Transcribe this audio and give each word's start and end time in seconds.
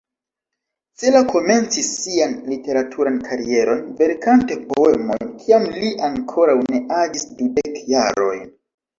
Cela 0.99 1.19
komencis 1.31 1.89
sian 1.97 2.31
literaturan 2.53 3.19
karieron 3.27 3.83
verkante 3.99 4.57
poemojn 4.71 5.29
kiam 5.43 5.67
li 5.75 5.91
ankoraŭ 6.07 6.55
ne 6.73 6.81
aĝis 7.03 7.27
dudek 7.43 7.79
jarojn. 7.93 8.43